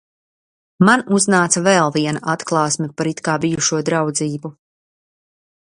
Man 0.87 1.03
uznāca 1.17 1.61
vēl 1.67 1.93
viena 1.97 2.23
atklāsme 2.35 2.89
par 3.01 3.11
it 3.13 3.23
kā 3.29 3.37
bijušo 3.47 3.85
draudzību. 3.91 4.55